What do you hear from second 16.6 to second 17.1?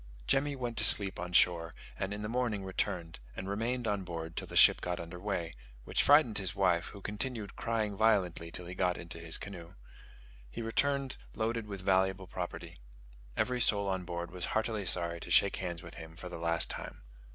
time.